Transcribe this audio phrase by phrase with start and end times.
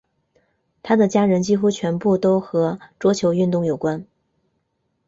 [0.81, 4.03] 她的家人几乎全部都和桌球运动有关。